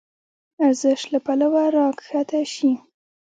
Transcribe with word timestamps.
ارزش 0.65 1.01
له 1.11 1.19
پلوه 1.25 1.63
راکښته 1.75 2.41
شي. 2.53 2.71